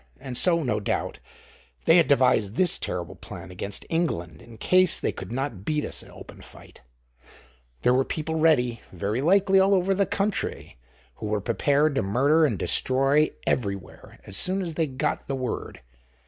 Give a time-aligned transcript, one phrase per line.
[0.19, 1.19] And so, no doubt,
[1.85, 6.01] they had devised this terrible plan against England in case they could not beat us
[6.01, 6.81] in open fight:
[7.83, 10.79] there were people ready, very likely, all over the country,
[11.17, 15.81] who were prepared to murder and destroy everywhere as soon as they got the word.